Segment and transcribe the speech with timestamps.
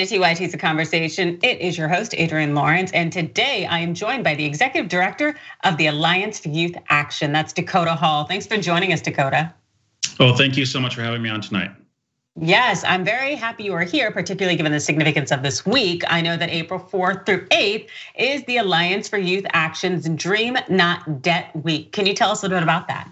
[0.00, 1.38] To TYT's A Conversation.
[1.42, 5.36] It is your host, Adrienne Lawrence, and today I am joined by the Executive Director
[5.64, 7.32] of the Alliance for Youth Action.
[7.32, 8.24] That's Dakota Hall.
[8.24, 9.52] Thanks for joining us, Dakota.
[10.18, 11.70] Well, thank you so much for having me on tonight.
[12.40, 16.02] Yes, I'm very happy you are here, particularly given the significance of this week.
[16.08, 21.20] I know that April 4th through 8th is the Alliance for Youth Action's Dream Not
[21.20, 21.92] Debt Week.
[21.92, 23.06] Can you tell us a little bit about that?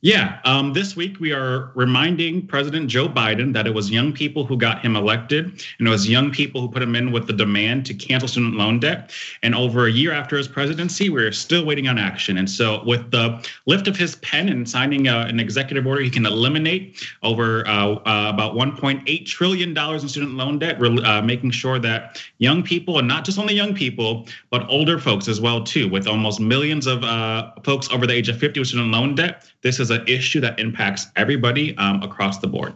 [0.00, 4.46] Yeah, um, this week we are reminding President Joe Biden that it was young people
[4.46, 5.46] who got him elected,
[5.78, 8.54] and it was young people who put him in with the demand to cancel student
[8.54, 9.10] loan debt.
[9.42, 12.38] And over a year after his presidency, we're still waiting on action.
[12.38, 16.10] And so, with the lift of his pen and signing uh, an executive order, he
[16.10, 21.50] can eliminate over uh, uh, about 1.8 trillion dollars in student loan debt, uh, making
[21.50, 25.64] sure that young people, and not just only young people, but older folks as well
[25.64, 29.16] too, with almost millions of uh, folks over the age of 50 with student loan
[29.16, 32.74] debt this is an issue that impacts everybody um, across the board.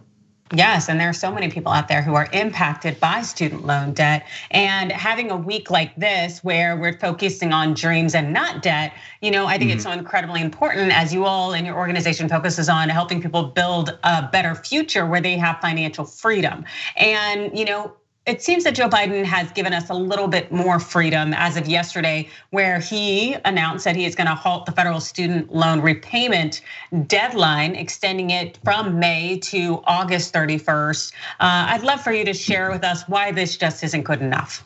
[0.55, 3.95] Yes, and there are so many people out there who are impacted by student loan
[3.95, 4.27] debt.
[4.51, 9.31] And having a week like this where we're focusing on dreams and not debt, you
[9.31, 9.77] know, I think mm-hmm.
[9.77, 13.99] it's so incredibly important as you all and your organization focuses on helping people build
[14.05, 16.67] a better future where they have financial freedom.
[16.97, 17.95] And, you know,
[18.25, 21.67] it seems that Joe Biden has given us a little bit more freedom as of
[21.67, 26.61] yesterday, where he announced that he is going to halt the federal student loan repayment
[27.07, 31.13] deadline, extending it from May to August 31st.
[31.13, 34.65] Uh, I'd love for you to share with us why this just isn't good enough.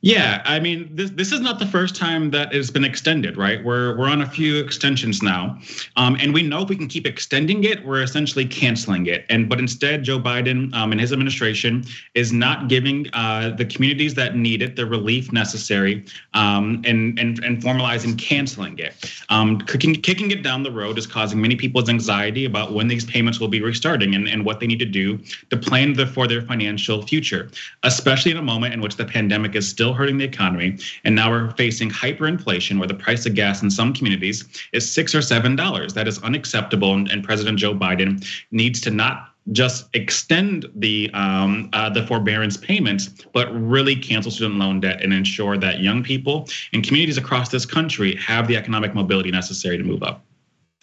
[0.00, 3.62] Yeah, I mean, this this is not the first time that it's been extended, right?
[3.64, 5.58] We're we're on a few extensions now,
[5.96, 9.26] um, and we know if we can keep extending it, we're essentially canceling it.
[9.28, 11.84] And but instead, Joe Biden um, and his administration
[12.14, 17.42] is not giving uh, the communities that need it the relief necessary, um, and and
[17.44, 18.94] and formalizing canceling it.
[19.28, 23.04] Um, kicking kicking it down the road is causing many people's anxiety about when these
[23.04, 25.18] payments will be restarting and, and what they need to do
[25.50, 27.50] to plan for their financial future,
[27.82, 30.78] especially in a moment in which the pandemic is still hurting the economy.
[31.04, 35.14] And now we're facing hyperinflation where the price of gas in some communities is six
[35.14, 35.94] or seven dollars.
[35.94, 36.94] That is unacceptable.
[36.94, 42.56] And, and President Joe Biden needs to not just extend the um, uh, the forbearance
[42.56, 47.48] payments, but really cancel student loan debt and ensure that young people and communities across
[47.48, 50.24] this country have the economic mobility necessary to move up.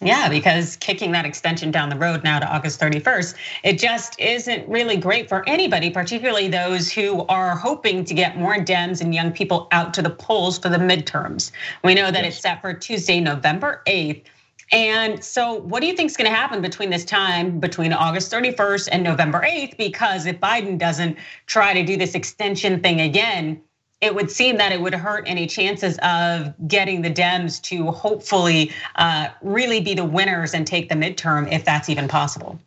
[0.00, 3.34] Yeah, because kicking that extension down the road now to August 31st,
[3.64, 8.56] it just isn't really great for anybody, particularly those who are hoping to get more
[8.56, 11.50] Dems and young people out to the polls for the midterms.
[11.82, 12.34] We know that yes.
[12.34, 14.24] it's set for Tuesday, November 8th.
[14.70, 18.30] And so, what do you think is going to happen between this time, between August
[18.32, 19.78] 31st and November 8th?
[19.78, 23.62] Because if Biden doesn't try to do this extension thing again,
[24.00, 28.72] it would seem that it would hurt any chances of getting the Dems to hopefully
[28.96, 32.58] uh, really be the winners and take the midterm, if that's even possible.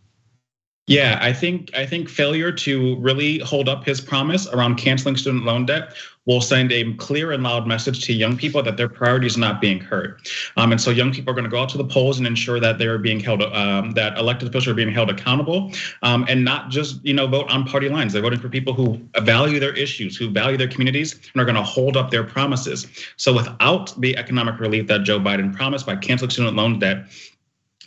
[0.90, 5.46] Yeah, I think I think failure to really hold up his promise around canceling student
[5.46, 5.94] loan debt
[6.26, 9.62] will send a clear and loud message to young people that their priorities are not
[9.62, 10.20] being heard.
[10.58, 12.60] Um, and so young people are going to go out to the polls and ensure
[12.60, 16.44] that they are being held, um, that elected officials are being held accountable, um, and
[16.44, 18.14] not just you know vote on party lines.
[18.14, 21.54] They're voting for people who value their issues, who value their communities, and are going
[21.54, 22.88] to hold up their promises.
[23.16, 27.06] So without the economic relief that Joe Biden promised by canceling student loan debt,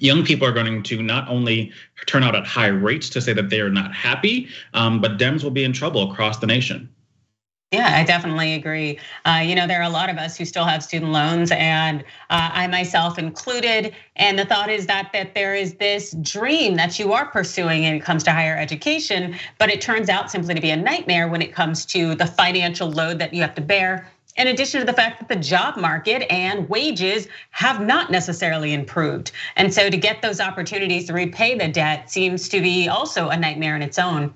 [0.03, 1.73] young people are going to not only
[2.07, 5.45] turn out at high rates to say that they are not happy, um, but Dems
[5.45, 6.89] will be in trouble across the nation.
[7.71, 8.99] Yeah, I definitely agree.
[9.25, 12.03] Uh, you know, there are a lot of us who still have student loans, and
[12.29, 13.95] uh, I myself included.
[14.17, 17.95] And the thought is that that there is this dream that you are pursuing when
[17.95, 21.41] it comes to higher education, but it turns out simply to be a nightmare when
[21.41, 24.93] it comes to the financial load that you have to bear in addition to the
[24.93, 29.33] fact that the job market and wages have not necessarily improved.
[29.57, 33.37] And so to get those opportunities to repay the debt seems to be also a
[33.37, 34.35] nightmare in its own.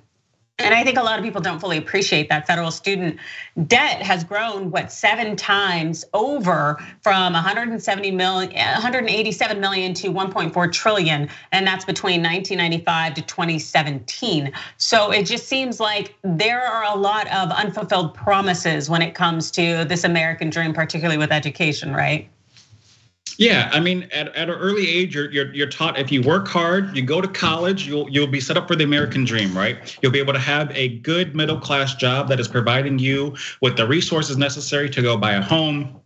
[0.59, 3.19] And I think a lot of people don't fully appreciate that federal student
[3.67, 11.29] debt has grown what seven times over from 170 million, 187 million to 1.4 trillion,
[11.53, 14.51] and that's between 1995 to 2017.
[14.79, 19.51] So it just seems like there are a lot of unfulfilled promises when it comes
[19.53, 22.31] to this American dream, particularly with education, right?
[23.39, 26.49] Yeah, I mean, at, at an early age, you're, you're you're taught if you work
[26.49, 29.97] hard, you go to college, you'll you'll be set up for the American dream, right?
[30.01, 33.77] You'll be able to have a good middle class job that is providing you with
[33.77, 36.01] the resources necessary to go buy a home,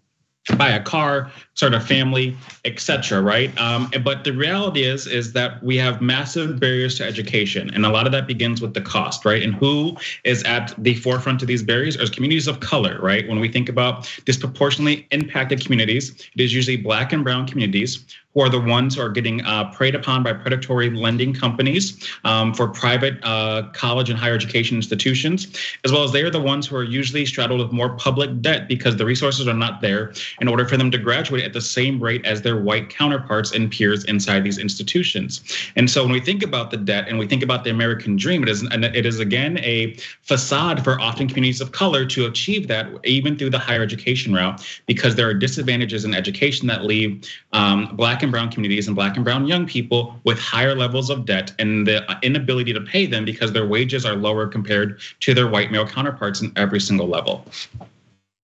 [0.56, 1.31] buy a car,
[1.61, 2.35] start of family,
[2.65, 3.21] etc.
[3.21, 3.51] Right?
[3.61, 7.91] Um, but the reality is, is that we have massive barriers to education, and a
[7.91, 9.43] lot of that begins with the cost, right?
[9.43, 13.29] And who is at the forefront of these barriers are communities of color, right?
[13.29, 18.41] When we think about disproportionately impacted communities, it is usually Black and Brown communities who
[18.41, 22.69] are the ones who are getting uh, preyed upon by predatory lending companies um, for
[22.69, 26.77] private uh, college and higher education institutions, as well as they are the ones who
[26.77, 30.65] are usually straddled with more public debt because the resources are not there in order
[30.65, 34.44] for them to graduate at the same rate as their white counterparts and peers inside
[34.44, 35.43] these institutions.
[35.75, 38.43] And so when we think about the debt and we think about the American dream,
[38.44, 42.87] it is it is again a facade for often communities of color to achieve that
[43.05, 47.97] even through the higher education route because there are disadvantages in education that leave um,
[47.97, 51.52] black and brown communities and black and brown young people with higher levels of debt
[51.58, 55.73] and the inability to pay them because their wages are lower compared to their white
[55.73, 57.44] male counterparts in every single level.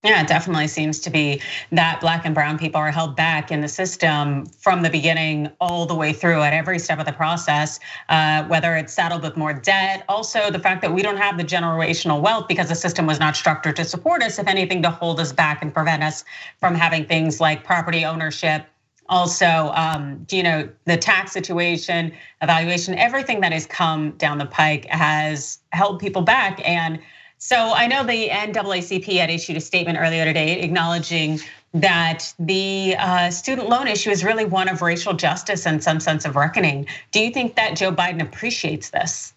[0.03, 1.41] Yeah, it definitely seems to be
[1.71, 5.87] that black and brown people are held back in the system from the beginning all
[5.87, 9.53] the way through at every step of the process, uh, whether it's saddled with more
[9.53, 10.05] debt.
[10.07, 13.35] Also, the fact that we don't have the generational wealth because the system was not
[13.35, 16.23] structured to support us, if anything, to hold us back and prevent us
[16.59, 18.65] from having things like property ownership.
[19.09, 24.85] Also, um, you know, the tax situation, evaluation, everything that has come down the pike
[24.85, 26.61] has held people back.
[26.67, 26.99] And
[27.37, 31.39] so I know the NAACP had issued a statement earlier today acknowledging
[31.73, 36.25] that the uh, student loan issue is really one of racial justice and some sense
[36.25, 36.87] of reckoning.
[37.11, 39.33] Do you think that Joe Biden appreciates this?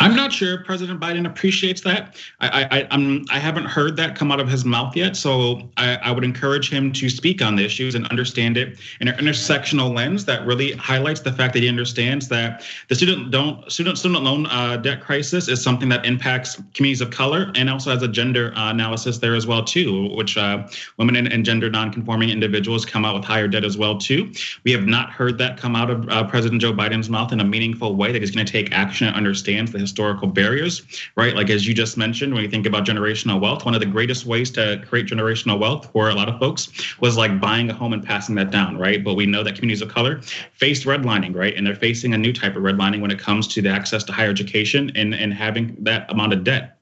[0.00, 2.16] I'm not sure President Biden appreciates that.
[2.40, 5.16] I, I, I'm, I haven't heard that come out of his mouth yet.
[5.16, 9.08] So I, I would encourage him to speak on the issues and understand it in
[9.08, 13.70] an intersectional lens that really highlights the fact that he understands that the student don't
[13.70, 17.90] student student loan uh, debt crisis is something that impacts communities of color and also
[17.90, 20.66] has a gender uh, analysis there as well too, which uh,
[20.98, 24.30] women and, and gender nonconforming individuals come out with higher debt as well too.
[24.64, 27.44] We have not heard that come out of uh, President Joe Biden's mouth in a
[27.44, 30.82] meaningful way that he's going to take action and understands the historical barriers,
[31.16, 31.34] right?
[31.34, 34.26] Like as you just mentioned, when you think about generational wealth, one of the greatest
[34.26, 36.68] ways to create generational wealth for a lot of folks
[37.00, 39.02] was like buying a home and passing that down, right?
[39.02, 40.20] But we know that communities of color
[40.52, 41.56] faced redlining, right?
[41.56, 44.12] And they're facing a new type of redlining when it comes to the access to
[44.12, 46.76] higher education and, and having that amount of debt.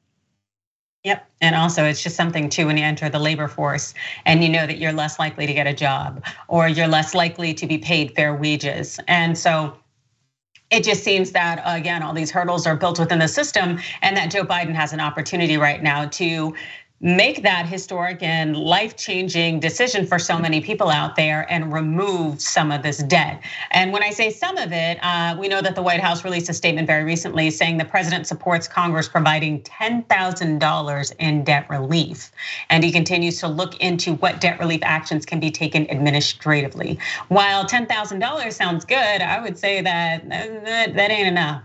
[1.05, 1.29] Yep.
[1.43, 3.93] And also, it's just something too when you enter the labor force
[4.25, 7.53] and you know that you're less likely to get a job or you're less likely
[7.53, 8.99] to be paid fair wages.
[9.07, 9.77] And so,
[10.75, 14.31] it just seems that again all these hurdles are built within the system and that
[14.31, 16.55] Joe Biden has an opportunity right now to
[17.05, 22.73] make that historic and life-changing decision for so many people out there and remove some
[22.73, 23.43] of this debt.
[23.73, 26.49] And when I say some of it, uh, we know that the White House released
[26.49, 32.33] a statement very recently saying the president supports Congress providing $10,000 in debt relief.
[32.71, 36.99] And he continues to look into what debt relief actions can be taken administratively.
[37.29, 41.63] While $10,000 sounds good, I would say that that ain't enough.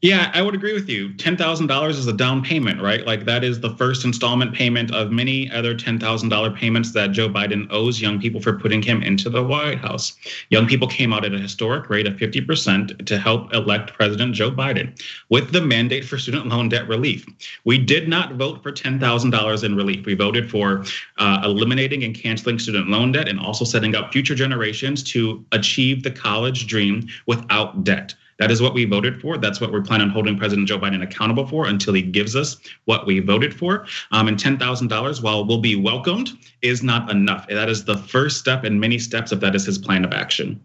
[0.00, 1.08] Yeah, I would agree with you.
[1.14, 3.04] $10,000 is a down payment, right?
[3.04, 7.66] Like that is the first installment payment of many other $10,000 payments that Joe Biden
[7.70, 10.12] owes young people for putting him into the White House.
[10.50, 14.52] Young people came out at a historic rate of 50% to help elect President Joe
[14.52, 14.96] Biden
[15.30, 17.26] with the mandate for student loan debt relief.
[17.64, 20.06] We did not vote for $10,000 in relief.
[20.06, 20.84] We voted for
[21.16, 26.04] uh, eliminating and canceling student loan debt and also setting up future generations to achieve
[26.04, 28.14] the college dream without debt.
[28.38, 29.36] That is what we voted for.
[29.36, 32.56] That's what we're planning on holding President Joe Biden accountable for until he gives us
[32.84, 33.86] what we voted for.
[34.12, 36.30] Um, and $10,000, while we'll be welcomed,
[36.62, 37.46] is not enough.
[37.48, 40.60] That is the first step in many steps of that is his plan of action.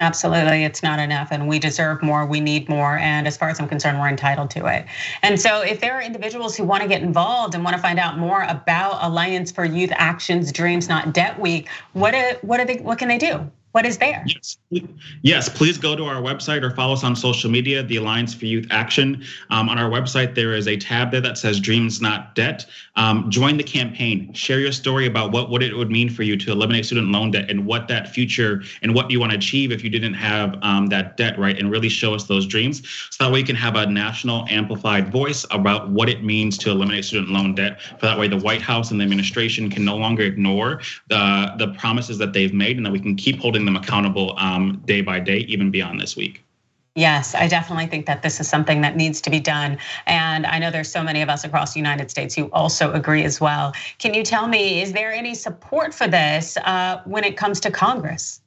[0.00, 2.24] Absolutely, it's not enough, and we deserve more.
[2.24, 4.86] We need more, and as far as I'm concerned, we're entitled to it.
[5.22, 7.98] And so, if there are individuals who want to get involved and want to find
[7.98, 12.76] out more about Alliance for Youth Actions Dreams Not Debt Week, what what are they?
[12.76, 13.50] What can they do?
[13.78, 14.24] What is there?
[14.26, 14.58] Yes,
[15.22, 15.48] yes.
[15.48, 18.66] Please go to our website or follow us on social media, the Alliance for Youth
[18.72, 19.22] Action.
[19.50, 22.66] Um, on our website, there is a tab there that says "Dreams Not Debt."
[22.96, 24.32] Um, join the campaign.
[24.32, 27.30] Share your story about what what it would mean for you to eliminate student loan
[27.30, 30.58] debt and what that future and what you want to achieve if you didn't have
[30.62, 31.56] um, that debt, right?
[31.56, 35.12] And really show us those dreams, so that way you can have a national amplified
[35.12, 37.80] voice about what it means to eliminate student loan debt.
[37.80, 41.68] For that way, the White House and the administration can no longer ignore the the
[41.74, 45.20] promises that they've made, and that we can keep holding them accountable um, day by
[45.20, 46.42] day, even beyond this week.
[46.94, 49.78] Yes, I definitely think that this is something that needs to be done.
[50.06, 53.22] And I know there's so many of us across the United States who also agree
[53.22, 53.72] as well.
[53.98, 57.70] Can you tell me, is there any support for this uh, when it comes to
[57.70, 58.40] Congress?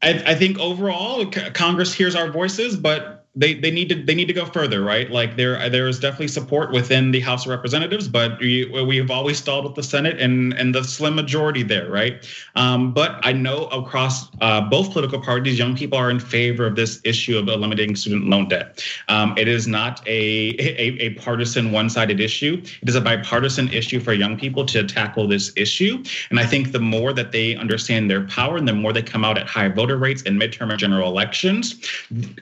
[0.00, 4.26] I, I think overall, Congress hears our voices, but they they need to they need
[4.26, 5.10] to go further, right?
[5.10, 9.38] Like there there is definitely support within the House of Representatives, but we we've always
[9.38, 12.26] stalled with the Senate and and the slim majority there, right?
[12.56, 16.76] Um, but I know across uh, both political parties, young people are in favor of
[16.76, 18.84] this issue of eliminating student loan debt.
[19.08, 22.60] Um, it is not a, a a partisan one-sided issue.
[22.82, 26.72] It is a bipartisan issue for young people to tackle this issue, and I think
[26.72, 29.68] the more that they understand their power and the more they come out at high
[29.68, 31.80] voter rates in midterm and general elections,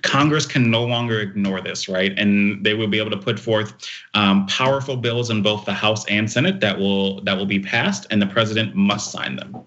[0.02, 2.12] Congress can no longer ignore this, right?
[2.18, 3.74] And they will be able to put forth
[4.14, 8.06] um, powerful bills in both the House and Senate that will that will be passed,
[8.10, 9.64] and the president must sign them.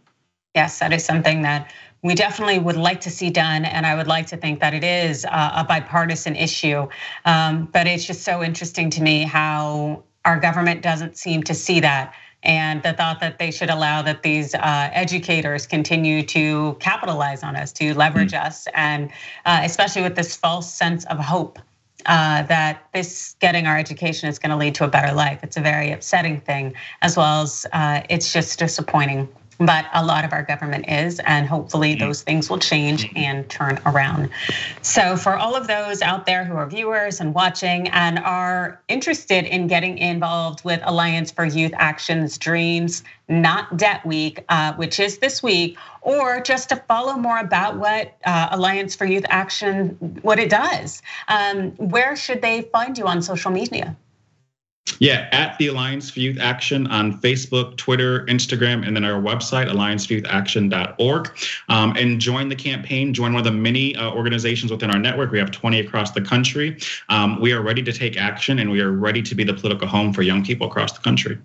[0.56, 1.72] Yes, that is something that
[2.04, 4.84] we definitely would like to see done, and I would like to think that it
[4.84, 6.88] is a bipartisan issue.
[7.26, 11.80] Um, but it's just so interesting to me how our government doesn't seem to see
[11.80, 17.44] that and the thought that they should allow that these uh, educators continue to capitalize
[17.44, 18.46] on us, to leverage mm.
[18.46, 19.10] us, and
[19.46, 21.60] uh, especially with this false sense of hope
[22.06, 25.40] uh, that this getting our education is going to lead to a better life.
[25.44, 29.30] It's a very upsetting thing, as well as uh, it's just disappointing
[29.60, 32.06] but a lot of our government is, and hopefully mm-hmm.
[32.06, 33.18] those things will change mm-hmm.
[33.18, 34.30] and turn around.
[34.82, 39.46] So, for all of those out there who are viewers and watching and are interested
[39.46, 45.20] in getting involved with Alliance for Youth Action's Dreams Not Debt Week, uh, which is
[45.20, 49.90] this week, or just to follow more about what uh, Alliance for Youth Action,
[50.22, 53.96] what it does, um, where should they find you on social media?
[55.04, 59.70] Yeah, at the Alliance for Youth Action on Facebook, Twitter, Instagram, and then our website,
[59.70, 61.38] allianceforyouth.action.org.
[61.70, 65.32] Um, and join the campaign, join one of the many uh, organizations within our network.
[65.32, 66.78] We have 20 across the country.
[67.10, 69.88] Um, we are ready to take action and we are ready to be the political
[69.88, 71.38] home for young people across the country.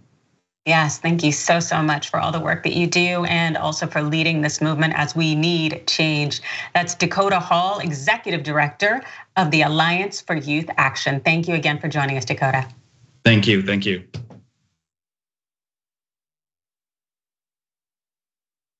[0.65, 3.87] Yes, thank you so, so much for all the work that you do and also
[3.87, 6.43] for leading this movement as we need change.
[6.75, 9.03] That's Dakota Hall, Executive Director
[9.37, 11.21] of the Alliance for Youth Action.
[11.21, 12.69] Thank you again for joining us, Dakota.
[13.29, 13.63] Thank you.
[13.63, 14.03] Thank you.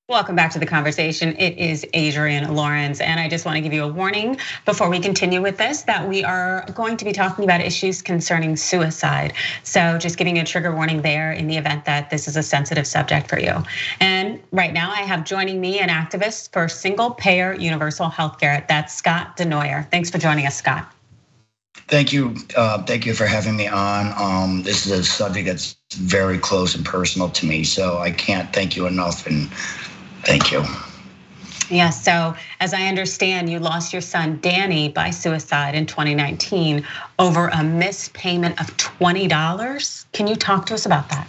[0.07, 1.35] Welcome back to the conversation.
[1.37, 4.99] It is Adrienne Lawrence, and I just want to give you a warning before we
[4.99, 9.33] continue with this that we are going to be talking about issues concerning suicide.
[9.61, 12.87] So, just giving a trigger warning there in the event that this is a sensitive
[12.87, 13.53] subject for you.
[13.99, 18.65] And right now, I have joining me an activist for single payer universal health care.
[18.67, 19.91] That's Scott Desnoyers.
[19.91, 20.91] Thanks for joining us, Scott.
[21.89, 22.35] Thank you.
[22.55, 24.13] Uh, thank you for having me on.
[24.15, 28.53] Um, this is a subject that's very close and personal to me, so I can't
[28.53, 29.25] thank you enough.
[29.25, 29.49] And
[30.23, 30.63] thank you.
[31.71, 36.85] Yeah, so as I understand, you lost your son Danny by suicide in 2019
[37.17, 40.05] over a missed payment of $20.
[40.11, 41.27] Can you talk to us about that?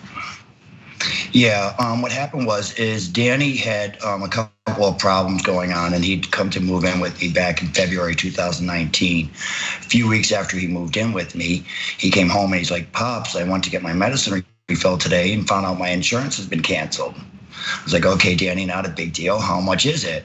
[1.33, 5.95] Yeah, um, what happened was is Danny had um, a couple of problems going on,
[5.95, 9.30] and he'd come to move in with me back in February 2019.
[9.30, 11.64] A few weeks after he moved in with me,
[11.99, 15.33] he came home and he's like, "Pops, I went to get my medicine refilled today
[15.33, 18.90] and found out my insurance has been canceled." I was like, "Okay, Danny, not a
[18.90, 19.38] big deal.
[19.38, 20.25] How much is it?"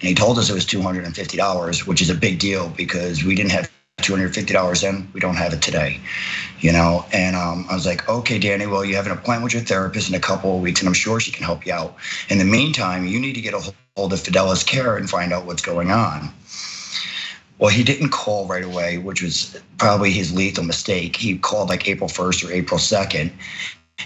[0.00, 3.52] And he told us it was $250, which is a big deal because we didn't
[3.52, 5.08] have $250 in.
[5.14, 6.00] We don't have it today,
[6.60, 7.04] you know.
[7.12, 10.08] And um, I was like, okay, Danny, well, you have an appointment with your therapist
[10.08, 11.96] in a couple of weeks, and I'm sure she can help you out.
[12.28, 15.46] In the meantime, you need to get a hold of Fidelis Care and find out
[15.46, 16.32] what's going on.
[17.58, 21.16] Well, he didn't call right away, which was probably his lethal mistake.
[21.16, 23.32] He called like April 1st or April 2nd.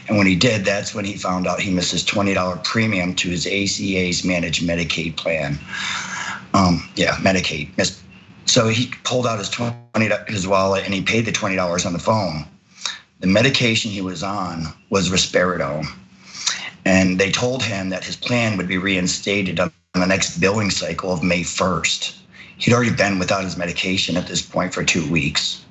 [0.08, 3.28] And when he did, that's when he found out he missed his $20 premium to
[3.28, 5.58] his ACA's managed Medicaid plan.
[6.54, 8.00] Um, yeah, Medicaid, missed
[8.50, 11.92] so he pulled out his twenty his wallet and he paid the twenty dollars on
[11.92, 12.44] the phone.
[13.20, 15.86] The medication he was on was risperidone,
[16.84, 21.12] and they told him that his plan would be reinstated on the next billing cycle
[21.12, 22.16] of May first.
[22.56, 25.64] He'd already been without his medication at this point for two weeks.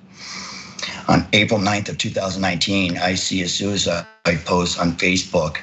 [1.10, 4.06] On April 9th of 2019, I see a suicide
[4.46, 5.58] post on Facebook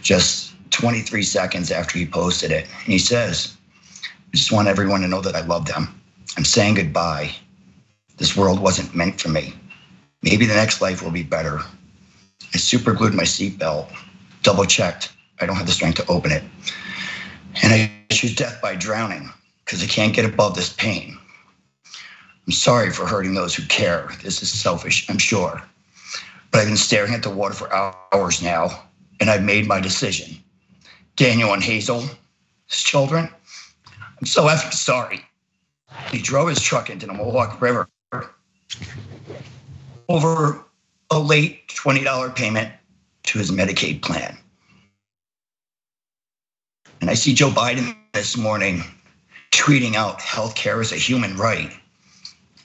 [0.00, 2.66] just 23 seconds after he posted it.
[2.84, 3.56] And he says,
[4.04, 6.01] I just want everyone to know that I love them.
[6.36, 7.34] I'm saying goodbye.
[8.16, 9.54] This world wasn't meant for me.
[10.22, 11.60] Maybe the next life will be better.
[12.54, 13.92] I super glued my seatbelt,
[14.42, 15.12] double checked.
[15.40, 16.44] I don't have the strength to open it.
[17.62, 19.30] And I choose death by drowning
[19.64, 21.18] because I can't get above this pain.
[22.46, 24.10] I'm sorry for hurting those who care.
[24.22, 25.62] This is selfish, I'm sure.
[26.50, 28.84] But I've been staring at the water for hours now,
[29.20, 30.42] and I've made my decision.
[31.16, 32.00] Daniel and Hazel,
[32.66, 33.28] his children,
[34.20, 35.24] I'm so effing sorry.
[36.10, 37.88] He drove his truck into the Mohawk River
[40.08, 40.64] over
[41.10, 42.72] a late $20 payment
[43.24, 44.36] to his Medicaid plan.
[47.00, 48.82] And I see Joe Biden this morning
[49.52, 51.72] tweeting out healthcare is a human right.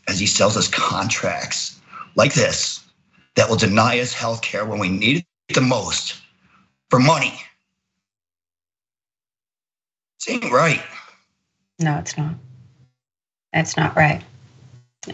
[0.07, 1.79] as he sells us contracts
[2.15, 2.85] like this
[3.35, 6.19] that will deny us health care when we need it the most
[6.89, 7.39] for money.
[10.27, 10.81] It ain't right.
[11.79, 12.35] No, it's not.
[13.57, 14.21] It's not right.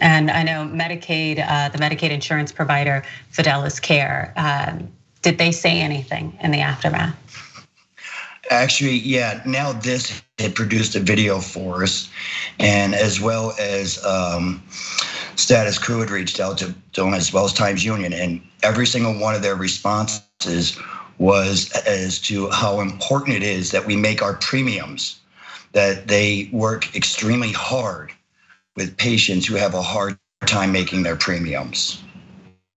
[0.00, 4.88] And I know Medicaid, uh, the Medicaid insurance provider, Fidelis Care, um,
[5.22, 7.16] did they say anything in the aftermath?
[8.50, 9.40] Actually, yeah.
[9.44, 12.10] NowThis had produced a video for us,
[12.58, 14.62] and as well as um,
[15.36, 19.18] Status Quo had reached out to them as well as Times Union, and every single
[19.18, 20.78] one of their responses
[21.16, 25.20] was as to how important it is that we make our premiums,
[25.72, 28.12] that they work extremely hard
[28.76, 32.02] with patients who have a hard time making their premiums.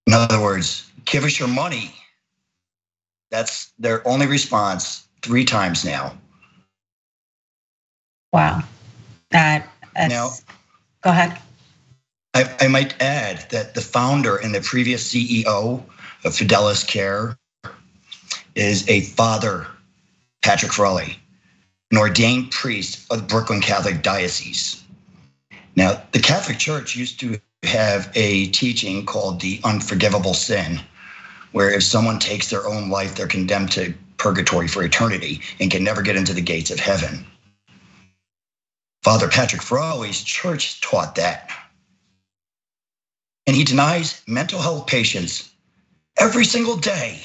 [0.05, 1.93] In other words, give us your money.
[3.29, 6.17] That's their only response three times now.
[8.31, 8.63] Wow.
[9.31, 10.29] That now,
[11.01, 11.37] go ahead.
[12.33, 15.83] I, I might add that the founder and the previous CEO
[16.23, 17.37] of Fidelis Care
[18.55, 19.67] is a father,
[20.43, 21.19] Patrick Frawley,
[21.91, 24.83] an ordained priest of the Brooklyn Catholic Diocese.
[25.77, 30.81] Now, the Catholic Church used to have a teaching called the unforgivable sin,
[31.51, 35.83] where if someone takes their own life, they're condemned to purgatory for eternity and can
[35.83, 37.23] never get into the gates of heaven.
[39.03, 41.51] Father Patrick Frawley's church taught that.
[43.45, 45.51] And he denies mental health patients
[46.19, 47.21] every single day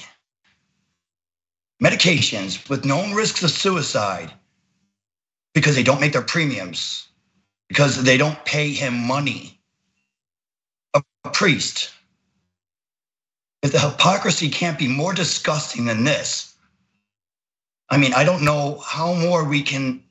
[1.82, 4.32] medications with known risks of suicide
[5.54, 7.08] because they don't make their premiums,
[7.72, 9.58] because they don't pay him money.
[10.92, 11.00] A,
[11.32, 11.90] priest.
[13.62, 16.54] If the hypocrisy can't be more disgusting than this,
[17.88, 20.02] I mean, I don't know how more we can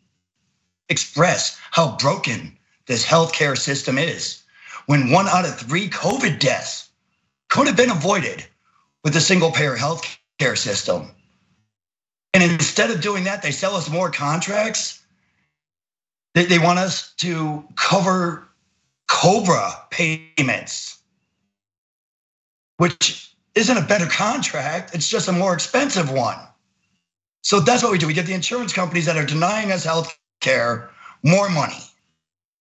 [0.90, 4.42] express how broken this healthcare system is
[4.88, 6.90] when one out of three COVID deaths
[7.50, 8.44] could have been avoided
[9.04, 11.12] with a single payer healthcare system.
[12.34, 15.01] And instead of doing that, they sell us more contracts.
[16.34, 18.48] They, they want us to cover
[19.08, 21.00] Cobra payments,
[22.78, 26.38] which isn't a better contract, it's just a more expensive one.
[27.44, 28.08] So that's what we do.
[28.08, 30.90] We get the insurance companies that are denying us health care
[31.24, 31.84] more money.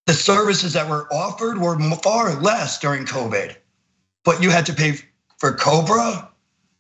[0.07, 3.55] The services that were offered were far less during COVID,
[4.25, 4.99] but you had to pay
[5.39, 6.29] for Cobra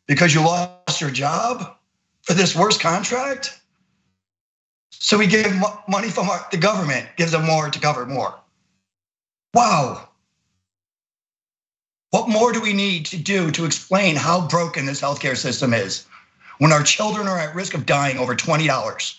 [0.06, 1.76] because you lost your job
[2.22, 3.59] for this worst contract?
[5.00, 5.50] So we give
[5.88, 8.38] money from our, the government, gives them more to cover more.
[9.54, 10.08] Wow.
[12.10, 16.06] What more do we need to do to explain how broken this healthcare system is
[16.58, 19.18] when our children are at risk of dying over $20?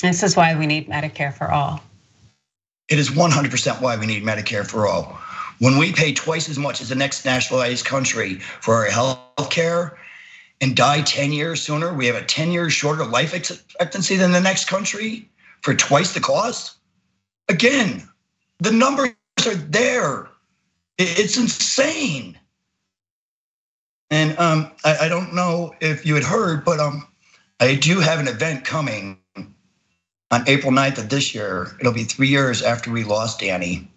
[0.00, 1.80] This is why we need Medicare for all.
[2.88, 5.18] It is 100% why we need Medicare for all.
[5.60, 9.96] When we pay twice as much as the next nationalized country for our health care
[10.60, 11.92] and die 10 years sooner.
[11.92, 15.28] We have a 10 years shorter life expectancy than the next country
[15.62, 16.76] for twice the cost.
[17.48, 18.08] Again,
[18.58, 19.10] the numbers
[19.46, 20.28] are there.
[20.98, 22.38] It's insane.
[24.10, 27.06] And um, I, I, don't know if you had heard, but um,
[27.58, 29.18] I do have an event coming
[30.30, 31.76] on April 9th of this year.
[31.80, 33.90] It'll be three years after we lost Danny,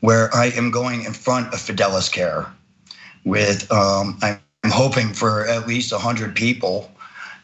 [0.00, 2.46] where I am going in front of Fidelis Care
[3.24, 6.90] with um, I'm I'm hoping for at least 100 people.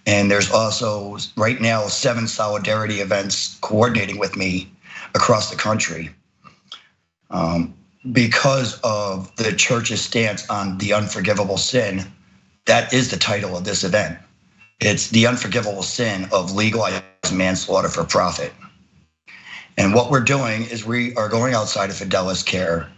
[0.07, 4.71] And there's also right now seven solidarity events coordinating with me
[5.15, 6.11] across the country
[7.31, 7.75] um,
[8.13, 12.11] because of the church's stance on the unforgivable sin.
[12.67, 14.19] That is the title of this event.
[14.81, 17.03] It's the unforgivable sin of legalized
[17.33, 18.53] manslaughter for profit.
[19.77, 22.89] And what we're doing is we are going outside of Fidelis Care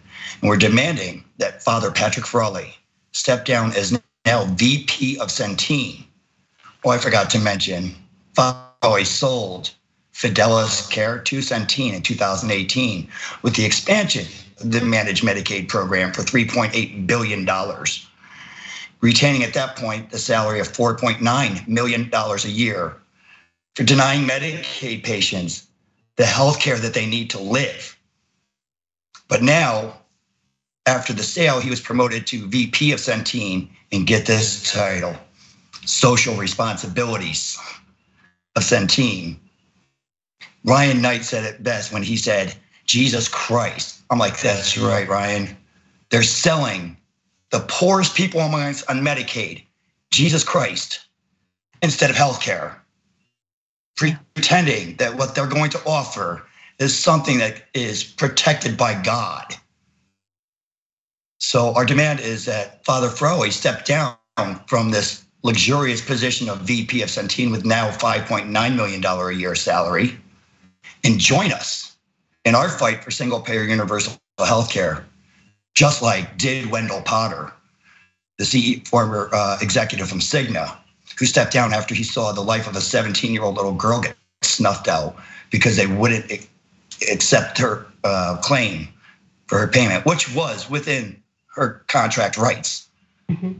[0.41, 2.75] and we're demanding that Father Patrick Frawley
[3.13, 3.99] step down as
[4.31, 6.05] now VP of Centene.
[6.85, 7.97] Oh, I forgot to mention,
[8.35, 9.73] Frawley sold
[10.15, 13.09] Fidelis Care to Centene in 2018
[13.43, 14.27] with the expansion
[14.61, 17.45] of the managed Medicaid program for $3.8 billion,
[19.01, 22.97] retaining at that point the salary of $4.9 million a year
[23.75, 25.67] for denying Medicaid patients
[26.15, 27.99] the health care that they need to live.
[29.27, 30.00] But now
[30.87, 35.17] after the sale, he was promoted to VP of Centene and get this title
[35.85, 37.59] Social Responsibilities
[38.57, 39.37] of Centene.
[40.65, 44.03] Ryan Knight said it best when he said, Jesus Christ.
[44.11, 45.57] I'm like, that's right, Ryan.
[46.11, 46.97] They're selling
[47.51, 49.65] the poorest people on Medicaid,
[50.11, 51.07] Jesus Christ,
[51.83, 52.77] instead of healthcare,
[53.97, 56.47] pretending that what they're going to offer
[56.79, 59.55] is something that is protected by God.
[61.41, 64.15] So our demand is that Father Frawley step down
[64.67, 70.19] from this luxurious position of VP of Centene with now $5.9 million a year salary
[71.03, 71.97] and join us
[72.45, 75.07] in our fight for single payer universal health care,
[75.75, 77.53] just like did Wendell Potter,
[78.37, 80.77] the CE, former uh, executive from Cigna,
[81.19, 84.01] who stepped down after he saw the life of a 17 year old little girl
[84.03, 85.17] get snuffed out
[85.51, 86.31] because they wouldn't
[87.11, 88.89] accept her uh, claim
[89.47, 91.21] for her payment, which was within
[91.61, 92.89] her contract rights.
[93.31, 93.53] Mm-hmm.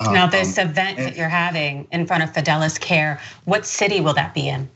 [0.00, 4.14] Um, now, this event that you're having in front of Fidelis Care, what city will
[4.14, 4.70] that be in?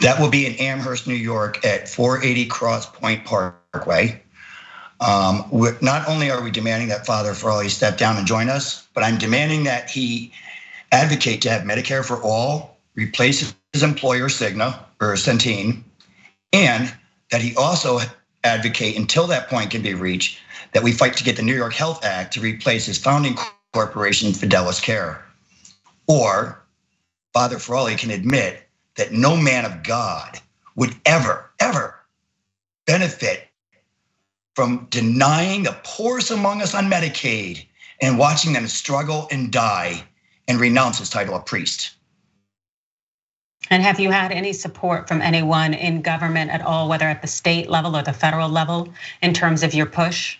[0.00, 4.22] That will be in Amherst, New York at 480 Cross Point Parkway.
[5.00, 5.44] Um,
[5.82, 9.18] not only are we demanding that Father Frawley step down and join us, but I'm
[9.18, 10.32] demanding that he
[10.92, 15.82] advocate to have Medicare for all, replace his employer Cigna or Centene,
[16.54, 16.94] and
[17.30, 17.98] that he also
[18.44, 20.38] advocate until that point can be reached
[20.72, 23.36] that we fight to get the New York Health Act to replace his founding
[23.72, 25.24] corporation, Fidelis Care.
[26.06, 26.64] Or
[27.32, 30.40] Father Frawley can admit that no man of God
[30.74, 31.94] would ever, ever
[32.86, 33.48] benefit
[34.54, 37.66] from denying the poorest among us on Medicaid
[38.00, 40.02] and watching them struggle and die
[40.48, 41.92] and renounce his title of priest.
[43.68, 47.28] And have you had any support from anyone in government at all, whether at the
[47.28, 48.88] state level or the federal level,
[49.22, 50.38] in terms of your push?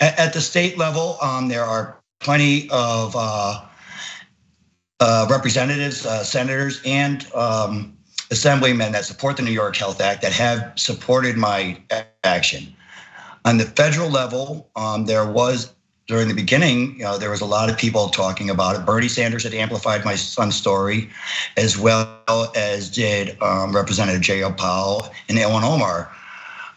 [0.00, 3.64] At the state level, um, there are plenty of uh,
[5.00, 7.96] uh, representatives, uh, senators, and um,
[8.30, 11.80] assemblymen that support the New York Health Act that have supported my
[12.24, 12.74] action.
[13.44, 15.72] On the federal level, um, there was
[16.08, 18.86] during the beginning, you know, there was a lot of people talking about it.
[18.86, 21.10] Bernie Sanders had amplified my son's story,
[21.56, 26.10] as well as did um, Representative Jayapal and Ilhan Omar.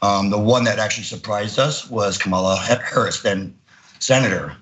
[0.01, 3.55] Um, the one that actually surprised us was Kamala Harris, then
[3.99, 4.55] senator.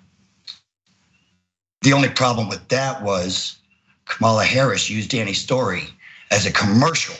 [1.82, 3.58] The only problem with that was
[4.06, 5.84] Kamala Harris used Danny's story
[6.30, 7.16] as a commercial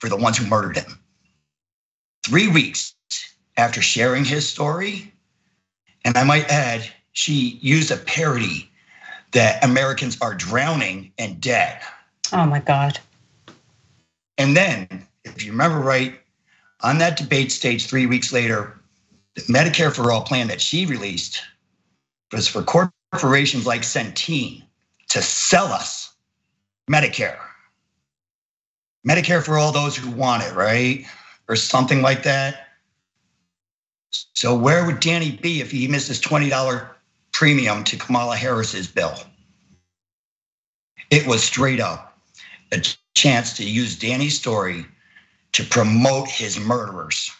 [0.00, 0.98] for the ones who murdered him.
[2.26, 2.94] Three weeks
[3.56, 5.12] after sharing his story,
[6.04, 8.68] and I might add, she used a parody
[9.32, 11.80] that Americans are drowning and dead.
[12.32, 12.98] Oh my God.
[14.38, 16.18] And then, if you remember right,
[16.82, 18.80] on that debate stage three weeks later,
[19.34, 21.42] the Medicare for All plan that she released
[22.32, 24.62] was for corporations like Centene
[25.08, 26.14] to sell us
[26.90, 27.38] Medicare.
[29.06, 31.04] Medicare for all those who want it, right?
[31.48, 32.68] Or something like that.
[34.10, 36.88] So where would Danny be if he missed his $20
[37.32, 39.14] premium to Kamala Harris's bill?
[41.10, 42.18] It was straight up
[42.72, 42.82] a
[43.14, 44.86] chance to use Danny's story
[45.52, 47.30] to promote his murderers.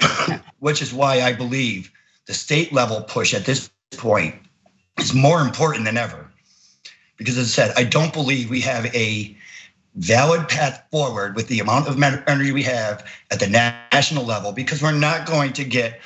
[0.58, 1.92] Which is why I believe
[2.26, 4.34] the state level push at this point
[4.98, 6.30] is more important than ever.
[7.16, 9.36] Because as I said, I don't believe we have a
[9.94, 14.82] valid path forward with the amount of energy we have at the national level because
[14.82, 16.00] we're not going to get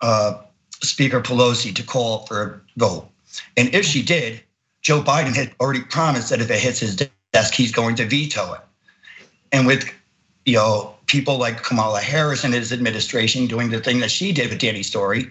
[0.00, 0.38] uh,
[0.82, 3.08] Speaker Pelosi to call for a vote.
[3.56, 4.40] And if she did,
[4.80, 6.96] Joe Biden had already promised that if it hits his
[7.32, 8.60] desk, he's going to veto it.
[9.52, 9.90] And with
[10.44, 14.50] you know people like Kamala Harris and his administration doing the thing that she did
[14.50, 15.30] with Danny Story,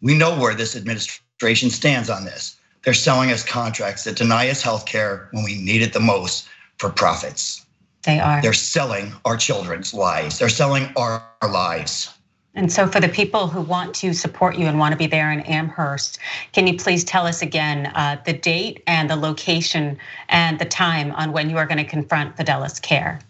[0.00, 2.56] we know where this administration stands on this.
[2.82, 6.48] They're selling us contracts that deny us health care when we need it the most
[6.78, 7.66] for profits.
[8.04, 8.40] They are.
[8.40, 10.38] They're selling our children's lives.
[10.38, 12.12] They're selling our, lives.
[12.54, 15.30] And so, for the people who want to support you and want to be there
[15.30, 16.18] in Amherst,
[16.52, 19.96] can you please tell us again uh, the date and the location
[20.28, 23.20] and the time on when you are going to confront Fidelis Care?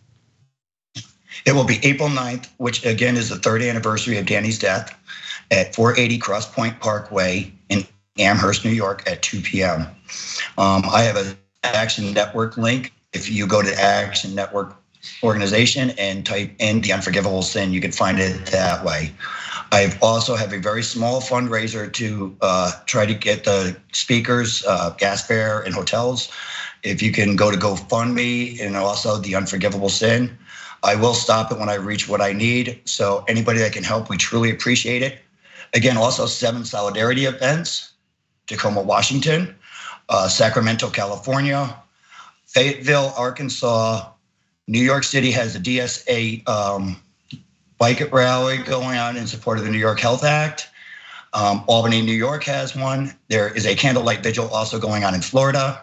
[1.47, 4.97] It will be April 9th, which again is the third anniversary of Danny's death
[5.51, 7.85] at 480 Cross Point Parkway in
[8.19, 9.83] Amherst, New York at 2 p.m.
[10.59, 14.77] Um, I have an Action Network link if you go to Action Network
[15.23, 19.13] organization and type in the unforgivable sin, you can find it that way.
[19.73, 24.91] I also have a very small fundraiser to uh, try to get the speakers, uh,
[24.99, 26.31] gas fare, and hotels.
[26.83, 30.37] If you can go to GoFundMe and also the unforgivable sin,
[30.83, 32.81] I will stop it when I reach what I need.
[32.85, 35.19] So anybody that can help, we truly appreciate it.
[35.75, 37.93] Again, also seven solidarity events:
[38.47, 39.55] Tacoma, Washington,
[40.09, 41.77] uh, Sacramento, California,
[42.47, 44.11] Fayetteville, Arkansas,
[44.67, 47.01] New York City has a DSA um,
[47.79, 50.69] bike rally going on in support of the New York Health Act.
[51.33, 53.13] Um, Albany, New York has one.
[53.29, 55.81] There is a candlelight vigil also going on in Florida.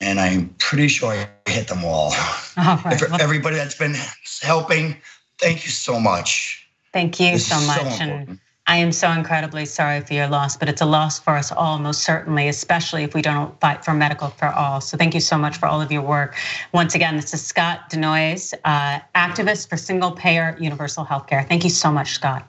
[0.00, 2.14] And I'm pretty sure I hit them all.
[2.56, 3.00] all right.
[3.10, 3.94] well, everybody that's been
[4.40, 4.96] helping,
[5.38, 6.66] thank you so much.
[6.92, 7.98] Thank you this so much.
[7.98, 11.36] So and I am so incredibly sorry for your loss, but it's a loss for
[11.36, 14.80] us all, most certainly, especially if we don't fight for medical for all.
[14.80, 16.36] So thank you so much for all of your work.
[16.72, 21.46] Once again, this is Scott Desnoyers, uh, activist for single payer universal healthcare.
[21.48, 22.46] Thank you so much, Scott.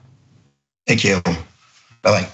[0.86, 1.20] Thank you.
[1.22, 1.42] Bye
[2.02, 2.28] bye.